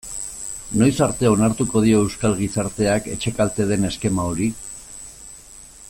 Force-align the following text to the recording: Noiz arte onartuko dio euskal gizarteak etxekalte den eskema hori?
Noiz 0.81 0.93
arte 1.05 1.29
onartuko 1.33 1.83
dio 1.83 1.99
euskal 2.05 2.35
gizarteak 2.39 3.11
etxekalte 3.17 3.69
den 3.73 3.87
eskema 3.91 4.27
hori? 4.31 4.49